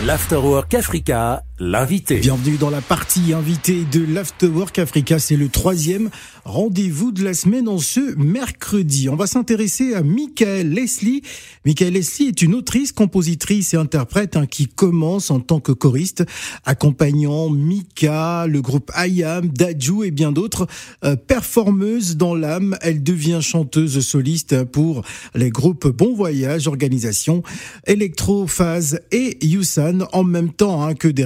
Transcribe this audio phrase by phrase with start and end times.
[0.00, 2.18] L'Afterwork Africa, l'invité.
[2.18, 5.18] Bienvenue dans la partie invitée de l'Afterwork Africa.
[5.18, 6.10] C'est le troisième
[6.44, 9.08] rendez-vous de la semaine en ce mercredi.
[9.08, 11.22] On va s'intéresser à Michael Leslie.
[11.64, 16.24] Michael Leslie est une autrice, compositrice et interprète hein, qui commence en tant que choriste,
[16.64, 20.66] accompagnant Mika, le groupe IAM, Daju et bien d'autres.
[21.04, 25.02] Euh, performeuse dans l'âme, elle devient chanteuse soliste pour
[25.34, 27.42] les groupes Bon Voyage, Organisation,
[27.86, 31.24] Electrophase et Yusan, en même temps hein, que des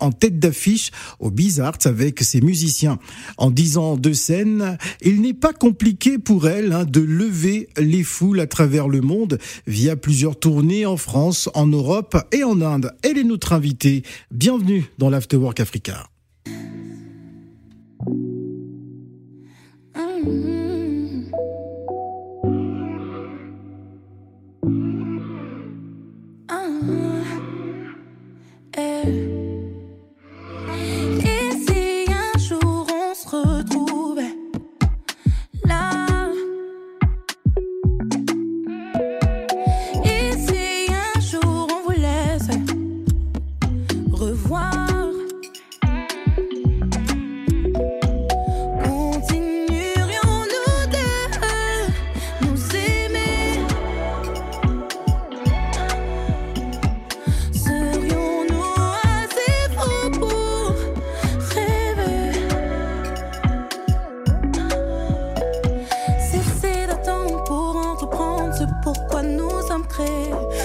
[0.00, 2.98] en tête d'affiche au Bizarre avec ses musiciens.
[3.36, 8.02] En dix ans de scène, il n'est pas compliqué pour elle hein, de lever les
[8.02, 12.92] foules à travers le monde via plusieurs tournées en France, en Europe et en Inde.
[13.02, 14.02] Elle est notre invitée.
[14.30, 16.08] Bienvenue dans l'Afterwork Africa.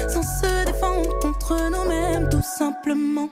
[0.10, 3.30] sans se défendre contre nous-mêmes, tout simplement.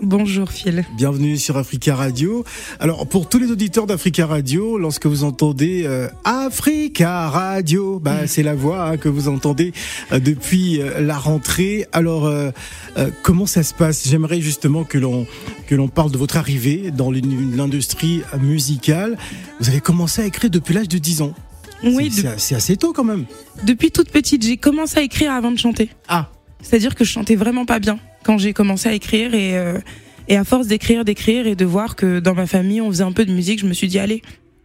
[0.00, 0.84] Bonjour Phil.
[0.96, 2.44] Bienvenue sur Africa Radio.
[2.80, 8.26] Alors pour tous les auditeurs d'Africa Radio, lorsque vous entendez euh, Africa Radio, bah, mm.
[8.26, 9.72] c'est la voix hein, que vous entendez
[10.10, 11.86] euh, depuis euh, la rentrée.
[11.92, 12.28] Alors
[13.22, 14.08] comment ça se passe?
[14.08, 15.28] J'aimerais justement que l'on
[15.68, 19.16] que l'on parle de votre arrivée dans l'industrie musicale.
[19.60, 21.34] Vous avez commencé à écrire depuis l'âge de 10 ans.
[21.84, 23.24] Oui, c'est assez tôt quand même.
[23.64, 25.90] Depuis toute petite, j'ai commencé à écrire avant de chanter.
[26.08, 26.30] Ah.
[26.62, 29.78] C'est-à-dire que je chantais vraiment pas bien quand j'ai commencé à écrire et, euh,
[30.28, 33.12] et à force d'écrire, d'écrire et de voir que dans ma famille on faisait un
[33.12, 34.22] peu de musique, je me suis dit allez,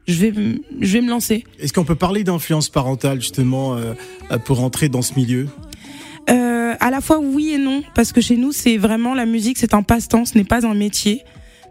[0.07, 0.33] je vais,
[0.79, 1.43] je vais me lancer.
[1.59, 3.93] Est-ce qu'on peut parler d'influence parentale justement euh,
[4.45, 5.47] pour entrer dans ce milieu?
[6.29, 9.57] Euh, À la fois oui et non, parce que chez nous c'est vraiment la musique,
[9.57, 11.23] c'est un passe-temps, ce n'est pas un métier.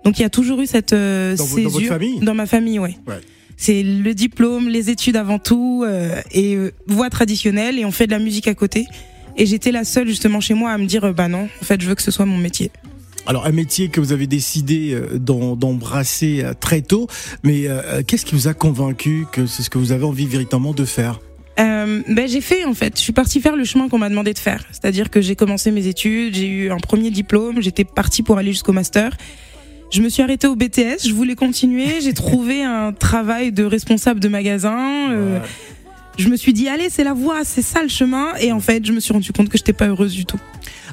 [0.05, 1.65] Donc il y a toujours eu cette euh, dans, césure.
[1.65, 2.19] Dans votre famille?
[2.21, 2.97] Dans ma famille, ouais.
[3.07, 3.21] ouais.
[3.57, 8.13] C'est le diplôme, les études avant tout, euh, et voix traditionnelle, et on fait de
[8.13, 8.87] la musique à côté.
[9.37, 11.81] Et j'étais la seule justement chez moi à me dire euh, bah non, en fait
[11.81, 12.71] je veux que ce soit mon métier.
[13.27, 17.09] Alors un métier que vous avez décidé euh, d'embrasser euh, très tôt,
[17.43, 17.67] mais
[18.07, 21.21] qu'est-ce qui vous a convaincu que c'est ce que vous avez envie véritablement de faire?
[21.59, 22.97] Euh, ben j'ai fait en fait.
[22.97, 24.65] Je suis partie faire le chemin qu'on m'a demandé de faire.
[24.73, 28.53] C'est-à-dire que j'ai commencé mes études, j'ai eu un premier diplôme, j'étais partie pour aller
[28.53, 29.17] jusqu'au master.
[29.91, 32.01] Je me suis arrêtée au BTS, je voulais continuer.
[32.01, 35.11] J'ai trouvé un travail de responsable de magasin.
[35.11, 35.41] Euh,
[36.19, 38.85] je me suis dit allez c'est la voie, c'est ça le chemin et en fait
[38.85, 40.41] je me suis rendu compte que j'étais pas heureuse du tout.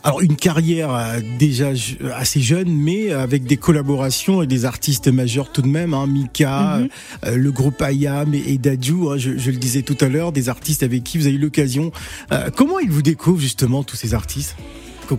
[0.04, 1.70] Alors une carrière euh, déjà
[2.14, 6.80] assez jeune, mais avec des collaborations et des artistes majeurs tout de même, hein, Mika,
[6.80, 6.90] mhm.
[7.26, 10.84] euh, le groupe Ayam et, Dadju, hein, je, le disais tout à l'heure, des artistes
[10.84, 11.94] avec qui vous avez eu l'occasion.
[12.34, 14.58] Euh, comment ils vous découvrent justement tous ces artistes?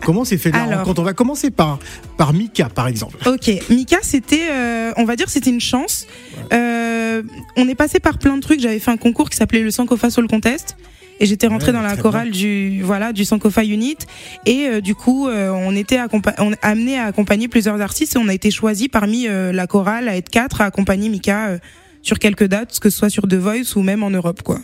[0.00, 1.78] Comment c'est fait la rencontre On va commencer par
[2.16, 3.16] par Mika, par exemple?
[3.26, 4.48] Ok, Mika, c'était,
[4.96, 6.06] on va dire, c'était une chance.
[6.52, 7.22] Euh,
[7.56, 8.60] on est passé par plein de trucs.
[8.60, 10.76] J'avais fait un concours qui s'appelait le Sankofa Soul Contest.
[11.20, 13.98] Et j'étais rentrée dans la chorale du voilà du Sankofa Unit
[14.46, 16.00] et euh, du coup euh, on était
[16.40, 20.16] on amené à accompagner plusieurs artistes et on a été choisi parmi la chorale à
[20.16, 21.60] être quatre à accompagner Mika
[22.02, 24.58] sur quelques dates que ce soit sur The Voice ou même en Europe quoi.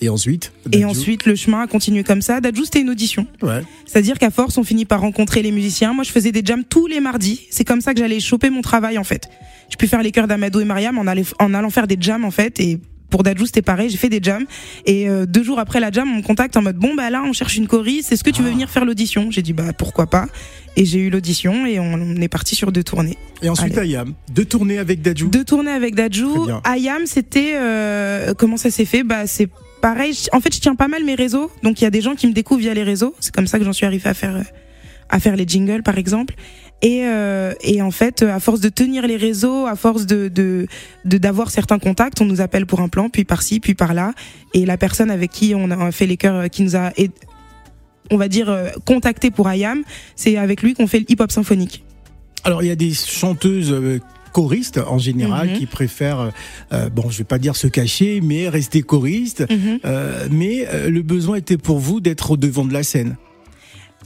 [0.00, 2.40] Et ensuite Et ensuite, le chemin a continué comme ça.
[2.40, 3.26] Dadju, c'était une audition.
[3.42, 3.62] Ouais.
[3.86, 5.92] C'est-à-dire qu'à force, on finit par rencontrer les musiciens.
[5.92, 7.46] Moi, je faisais des jams tous les mardis.
[7.50, 9.28] C'est comme ça que j'allais choper mon travail, en fait.
[9.70, 12.24] Je pu faire les chœurs d'Amadou et Mariam en, allait- en allant faire des jams,
[12.24, 12.58] en fait.
[12.60, 13.88] Et pour Dadju, c'était pareil.
[13.88, 14.44] J'ai fait des jams.
[14.84, 17.22] Et euh, deux jours après la jam, on me contacte en mode bon, bah là,
[17.24, 18.10] on cherche une choriste.
[18.10, 19.30] Est-ce que tu veux venir faire l'audition?
[19.30, 20.26] J'ai dit bah pourquoi pas?
[20.76, 23.16] Et j'ai eu l'audition et on est parti sur deux tournées.
[23.42, 25.28] Et ensuite Ayam, deux tournées avec Dadju.
[25.28, 26.24] Deux tournées avec Dadju.
[26.64, 29.04] Ayam, c'était euh, comment ça s'est fait?
[29.04, 29.48] Bah c'est
[29.84, 30.16] pareil.
[30.32, 32.26] En fait, je tiens pas mal mes réseaux, donc il y a des gens qui
[32.26, 33.14] me découvrent via les réseaux.
[33.20, 34.42] C'est comme ça que j'en suis arrivée à faire euh,
[35.10, 36.34] à faire les jingles, par exemple.
[36.80, 40.66] Et, euh, et en fait, à force de tenir les réseaux, à force de de
[41.04, 44.14] de- d'avoir certains contacts, on nous appelle pour un plan, puis par-ci, puis par-là.
[44.54, 46.90] Et la personne avec qui on a fait les chœurs, euh, qui nous a
[48.10, 49.82] on va dire euh, contacté pour Ayam,
[50.16, 51.84] c'est avec lui qu'on fait le hip-hop symphonique.
[52.42, 54.00] Alors il y a des chanteuses euh,
[54.34, 55.58] choristes en général Mhm.
[55.58, 56.32] qui préfèrent,
[56.72, 59.44] euh, bon je vais pas dire se cacher, mais rester choristes.
[59.84, 63.16] Euh, mais euh, le besoin était pour vous d'être au devant de la scène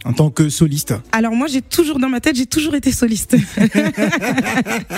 [0.05, 0.95] en tant que soliste.
[1.13, 3.37] Alors moi j'ai toujours dans ma tête j'ai toujours été soliste.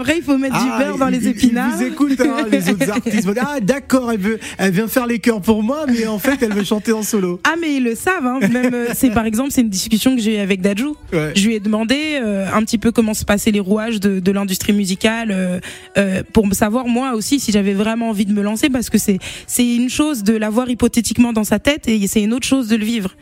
[0.00, 1.70] Après il faut mettre du beurre dans Ah, il- les épinards.
[1.80, 3.28] Il vous écoute, hein, les autres artistes.
[3.40, 6.52] Ah d'accord, elle veut, elle vient faire les chœurs pour moi, mais en fait elle
[6.52, 7.40] veut chanter en solo.
[7.44, 8.26] Ah mais ils le savent.
[8.26, 8.40] Hein.
[8.50, 10.88] Même euh, c'est par exemple c'est une discussion que j'ai eu avec Dadju.
[11.12, 11.32] Ouais.
[11.36, 14.32] Je lui ai demandé euh, un petit peu comment se passaient les rouages de, de
[14.32, 15.60] l'industrie musicale euh,
[15.98, 18.98] euh, pour me savoir moi aussi si j'avais vraiment envie de me lancer parce que
[18.98, 22.68] c'est c'est une chose de l'avoir hypothétiquement dans sa tête et c'est une autre chose
[22.68, 23.14] de le vivre.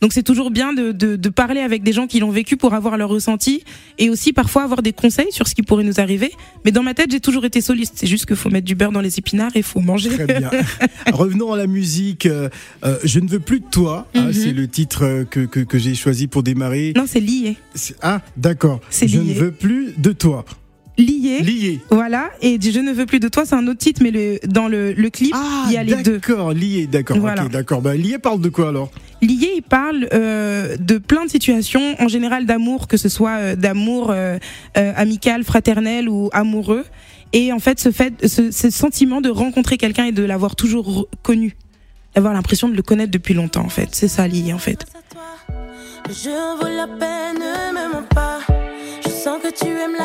[0.00, 2.72] Donc c'est toujours bien de, de, de parler avec des gens qui l'ont vécu pour
[2.74, 3.62] avoir leur ressenti
[3.98, 6.32] et aussi parfois avoir des conseils sur ce qui pourrait nous arriver.
[6.64, 7.94] Mais dans ma tête j'ai toujours été soliste.
[7.96, 10.10] C'est juste qu'il faut mettre du beurre dans les épinards et il faut manger.
[10.10, 10.50] Très bien.
[11.12, 12.26] Revenons à la musique.
[12.26, 12.48] euh,
[12.84, 14.06] euh, je ne veux plus de toi.
[14.14, 14.32] hein, Mhm.
[14.32, 16.92] c'est le titre que, que, que j'ai choisi pour démarrer.
[16.96, 17.56] Non c'est lié.
[18.02, 18.80] Ah, d'accord.
[18.90, 19.18] Je lié.
[19.18, 20.44] ne veux plus de toi.
[21.00, 21.40] Lié.
[21.40, 21.80] Lié.
[21.90, 24.68] Voilà, et Je ne veux plus de toi, c'est un autre titre, mais le, dans
[24.68, 26.14] le, le clip, Ah, il y a les deux.
[26.18, 26.52] d'accord.
[26.52, 27.16] Lié, d'accord.
[27.18, 27.48] Voilà.
[27.48, 27.80] D'accord.
[27.80, 28.90] Bah, lié parle de quoi alors?
[29.22, 33.56] Lié, il parle euh, de plein de situations, en général d'amour, que ce soit euh,
[33.56, 34.38] d'amour euh,
[34.76, 36.84] euh, amical, fraternel ou amoureux.
[37.32, 41.06] Et en fait, ce, fait, ce, ce sentiment de rencontrer quelqu'un et de l'avoir toujours
[41.22, 41.56] connu,
[42.14, 43.88] d'avoir l'impression de le connaître depuis longtemps, en fait.
[43.92, 44.84] C'est ça, lié, en fait.
[46.08, 47.42] Je la peine,
[48.14, 48.40] pas.
[49.04, 49.96] Je sens que tu aimes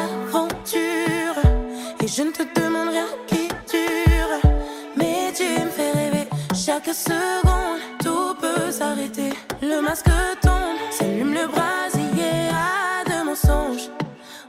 [0.73, 4.51] Et je ne te demande rien qui dure.
[4.95, 6.27] Mais tu me fais rêver.
[6.55, 9.29] Chaque seconde, tout peut s'arrêter.
[9.61, 10.09] Le masque
[10.41, 12.49] tombe, s'allume le brasier.
[12.49, 13.89] À de mensonges,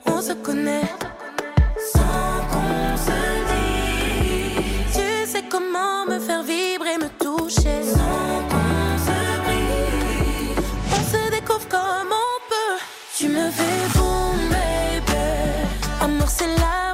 [0.06, 0.88] on se connaît.
[1.92, 3.20] Sans qu'on se
[3.50, 4.94] dise.
[4.94, 7.82] Tu sais comment me faire vibrer, me toucher.
[7.82, 10.64] Sans qu'on se brise.
[10.92, 12.78] On se découvre comme on peut.
[13.18, 13.95] Tu me fais.
[16.36, 16.85] Amour, c'est la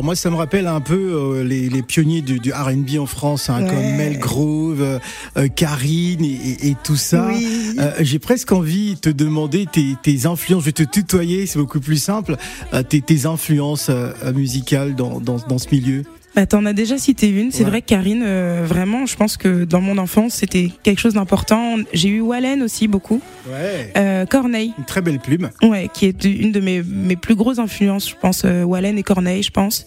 [0.00, 3.04] Alors moi, ça me rappelle un peu euh, les, les pionniers du, du R&B en
[3.04, 3.68] France, hein, Ouais.
[3.68, 4.98] comme Mel Grove,
[5.36, 7.26] euh, Karine et, et- tout ça.
[7.28, 7.76] Oui.
[7.78, 10.62] Euh, J'ai presque envie de te demander tes, tes influences.
[10.62, 12.38] Je vais te tutoyer, c'est beaucoup plus simple.
[12.72, 16.04] Euh, tes, tes influences euh, musicales dans, dans, dans ce milieu.
[16.36, 17.50] Bah, T'en as déjà cité une.
[17.50, 17.70] C'est Ouais.
[17.70, 21.76] vrai Karine, euh, vraiment, je pense que dans mon enfance, c'était quelque chose d'important.
[21.92, 23.20] J'ai eu Wallen aussi beaucoup.
[23.48, 23.92] Ouais.
[23.96, 24.72] Euh, Corneille.
[24.78, 25.50] Une très belle plume.
[25.62, 29.02] Ouais, qui est une de mes, mes plus grosses influences, je pense, euh, Wallen et
[29.02, 29.86] Corneille, je pense.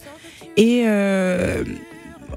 [0.56, 0.84] Et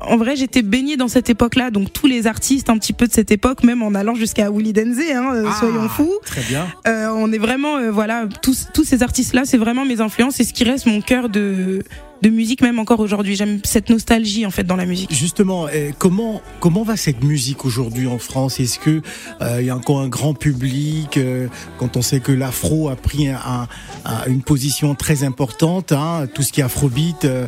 [0.02, 3.12] en vrai, j'étais baignée dans cette époque-là, donc tous les artistes un petit peu de
[3.12, 6.14] cette époque, même en allant jusqu'à Willy Denze, hein, Ah, soyons fous.
[6.24, 6.68] Très bien.
[6.88, 10.44] Euh, on est vraiment, euh, voilà, tous, tous ces artistes-là, c'est vraiment mes influences et
[10.44, 11.82] ce qui reste mon cœur de,
[12.22, 13.36] de musique, même encore aujourd'hui.
[13.36, 15.14] J'aime cette nostalgie, en fait, dans la musique.
[15.14, 18.60] Justement, eh, comment comment va cette musique aujourd'hui en France?
[18.60, 19.02] Est-ce que
[19.42, 21.48] euh, il y a encore un grand public euh,
[21.78, 23.68] quand on sait que l'afro a pris un, un-
[24.06, 27.48] un- une position très importante, hein, tout ce qui est afrobeat, euh,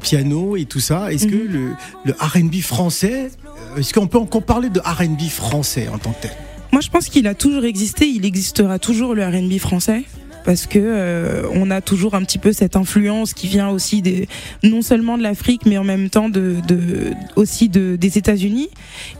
[0.00, 1.12] piano et tout ça?
[1.12, 1.52] Est-ce que Mhm.
[1.52, 1.70] le,
[2.04, 6.22] le R&B français, euh, est-ce qu'on peut encore parler de R&B français en tant que
[6.22, 6.32] tel?
[6.72, 10.04] Moi, je pense qu'il a toujours existé, il existera toujours le R&B français.
[10.44, 14.28] Parce que euh, on a toujours un petit peu cette influence qui vient aussi des
[14.62, 18.68] non seulement de l'Afrique, mais en même temps de, de aussi de, des États-Unis.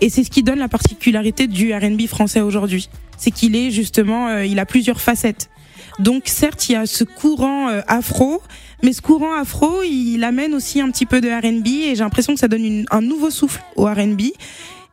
[0.02, 4.28] Et c'est ce qui donne la particularité du R&B français aujourd'hui, c'est qu'il est justement,
[4.28, 5.49] euh, il a plusieurs facettes.
[5.99, 8.43] Donc certes, il y a ce courant euh, afro,
[8.83, 12.35] mais ce courant afro, il amène aussi un petit peu de R&B et j'ai l'impression
[12.35, 14.23] que ça donne une- un nouveau souffle au R&B.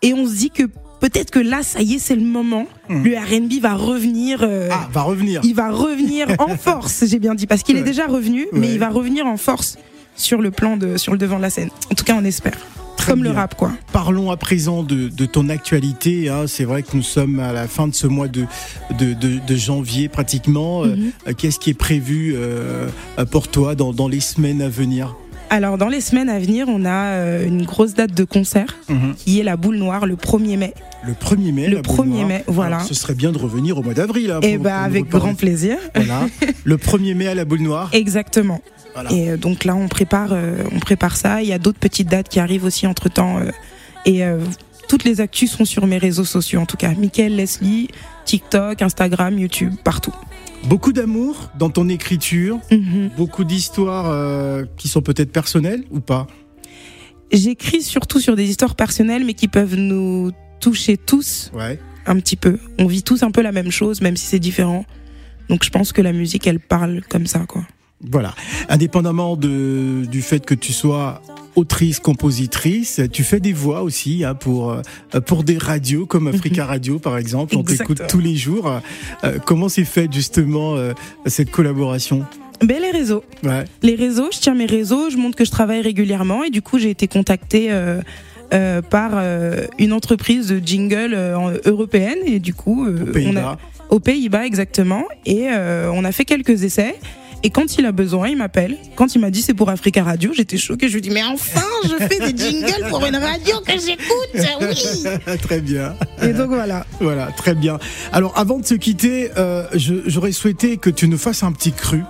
[0.02, 0.64] Et on se dit que
[1.02, 2.66] peut-être que là, ça y est, c'est le moment.
[2.88, 4.40] Le R&B va revenir.
[4.44, 5.42] euh, Ah, va revenir.
[5.44, 8.80] il va revenir en force, j'ai bien dit, parce qu'il est déjà revenu, mais il
[8.80, 9.78] va revenir en force
[10.16, 11.70] sur le plan de, sur le devant de la scène.
[11.92, 12.58] En tout cas, on espère.
[12.98, 13.72] Très Comme le rap, quoi.
[13.94, 16.30] Parlons à présent de, de ton actualité.
[16.30, 16.44] hein.
[16.46, 18.46] C'est vrai que nous sommes à la fin de ce mois de,
[19.00, 20.84] de, de- de janvier pratiquement.
[20.84, 21.34] Euh, Mhm.
[21.36, 22.90] Qu'est-ce qui est prévu euh,
[23.32, 25.16] pour toi dans, dans les semaines à venir?
[25.54, 28.78] Alors, dans les semaines à venir, on a euh, une grosse date de concert
[29.18, 30.74] qui est la boule noire le 1er mai.
[31.06, 31.68] Le 1er mai.
[31.68, 32.28] Le la boule 1er noire.
[32.28, 32.76] mai, voilà.
[32.78, 34.32] Alors, ce serait bien de revenir au mois d'avril.
[34.32, 35.78] hein, Et pour- bah, avec grand plaisir.
[35.94, 36.22] Voilà.
[36.64, 37.90] Le 1er mai à la boule noire.
[37.92, 38.62] Exactement.
[38.94, 39.12] Voilà.
[39.12, 41.42] Et euh, donc là, on prépare, euh, on prépare ça.
[41.42, 43.40] Il y a d'autres petites dates qui arrivent aussi entre temps.
[44.06, 44.40] et euh,
[44.92, 46.94] toutes les actus sont sur mes réseaux sociaux, en tout cas.
[46.94, 47.88] Michael Leslie,
[48.26, 50.14] TikTok, Instagram, YouTube, partout.
[50.66, 52.60] Beaucoup d'amour dans ton écriture.
[52.70, 53.12] Mhm.
[53.16, 56.28] Beaucoup d'histoires euh, qui sont peut-être personnelles ou pas
[57.32, 61.80] J'écris surtout sur des histoires personnelles, mais qui peuvent nous toucher tous Ouais.
[62.06, 62.60] un petit peu.
[62.78, 64.84] On vit tous un peu la même chose, même si c'est différent.
[65.48, 67.66] Donc je pense que la musique, elle parle comme ça, quoi.
[68.12, 68.36] Voilà.
[68.68, 71.22] Indépendamment de, du fait que tu sois
[71.56, 74.82] autrice, compositrice, tu fais des voix aussi hein, pour euh,
[75.26, 77.56] pour des radios comme Africa Radio par exemple.
[77.58, 78.72] On t'écoute tous les jours.
[79.24, 80.94] Euh, comment s'est fait justement euh,
[81.26, 82.26] cette collaboration?
[82.64, 83.24] Ben, les réseaux.
[83.44, 83.64] Ouais.
[83.82, 86.78] Les réseaux, je tiens mes réseaux, je montre que je travaille régulièrement et du coup
[86.80, 88.02] j'ai été contactée euh,
[88.54, 93.12] euh, par euh, une entreprise de jingle euh, en- européenne et du coup Aux on
[93.12, 93.42] Pays-Bas.
[93.42, 93.58] a
[93.90, 96.96] aux Pays-Bas exactement et on a fait quelques essais
[97.44, 100.32] et quand il a besoin il m'appelle quand il m'a dit c'est pour Africa Radio
[100.34, 103.74] j'étais choquée je lui dis mais enfin je fais des jingles pour une radio que
[103.74, 105.96] j'écoute oui Très bien.
[106.22, 107.80] et donc voilà Voilà, très bien.
[108.14, 112.04] Alors, avant de se quitter, euh, j'aurais souhaité que tu nous fasses un petit cru.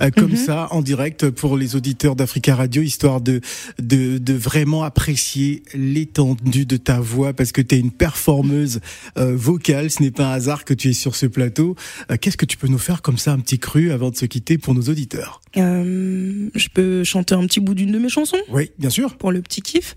[0.00, 0.36] Euh, comme Mhm.
[0.36, 3.40] ça en direct pour les auditeurs d'Africa Radio histoire de,
[3.80, 8.80] de de vraiment apprécier l'étendue de ta voix parce que tu es une performeuse
[9.16, 11.76] euh, vocale ce n'est pas un hasard que tu es sur ce plateau
[12.10, 14.26] Euh, qu'est-ce que tu peux nous faire comme ça un petit cru avant de se
[14.26, 15.40] quitter pour nos auditeurs?
[15.56, 18.36] Euh, je peux chanter un petit bout d'une de mes chansons?
[18.50, 19.16] Oui, bien sûr.
[19.16, 19.96] pour le petit kiff.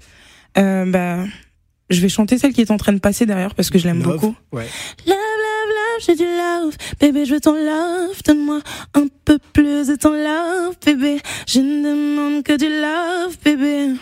[0.57, 1.25] Euh, bah,
[1.89, 4.01] je vais chanter celle qui est en train de passer derrière parce que je l'aime
[4.01, 4.35] beaucoup.
[4.51, 4.67] Ouais.
[6.05, 6.75] J'ai du love.
[6.99, 8.21] Bébé, je veux ton love.
[8.25, 8.61] Donne-moi
[8.93, 11.19] un peu plus de ton love, bébé.
[11.47, 13.95] Je ne demande que du love, bébé.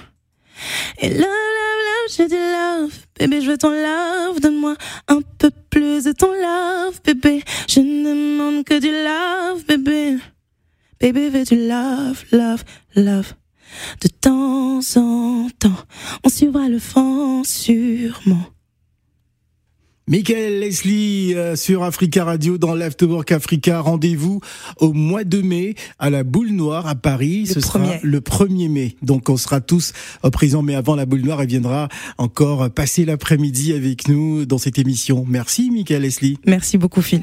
[0.99, 2.93] Et love, love, love, j'ai du love.
[3.17, 4.39] Bébé, je veux ton love.
[4.39, 4.75] Donne-moi
[5.07, 7.43] un peu plus de ton love, bébé.
[7.67, 10.17] Je ne demande que du love, bébé.
[10.99, 12.63] Bébé veut du love, love,
[12.95, 13.33] love.
[14.01, 15.85] De temps en temps,
[16.23, 18.47] on suivra le vent sûrement.
[20.09, 23.79] Michael Leslie euh, sur Africa Radio dans l'Afterwork Africa.
[23.79, 24.41] Rendez-vous
[24.79, 27.41] au mois de mai à la Boule Noire à Paris.
[27.47, 27.99] Le Ce sera premier.
[28.01, 28.95] le 1er mai.
[29.03, 29.93] Donc on sera tous
[30.31, 30.63] présents.
[30.63, 35.25] Mais avant la Boule Noire, elle viendra encore passer l'après-midi avec nous dans cette émission.
[35.27, 36.39] Merci Michael Leslie.
[36.43, 37.21] Merci beaucoup, Phil.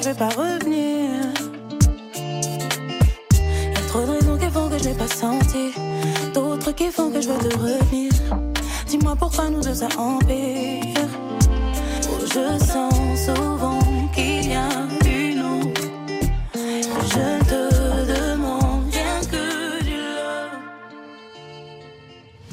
[0.00, 1.10] je vais pas revenir.
[3.74, 5.72] Y'a trop de raisons qui font que je n'ai pas senti.
[6.34, 8.12] D'autres qui font que je veux te revenir.
[8.86, 11.08] Dis-moi pourquoi nous deux ça empire.
[12.10, 12.94] Oh, je sens
[13.26, 13.78] souvent
[14.14, 14.87] qu'il y a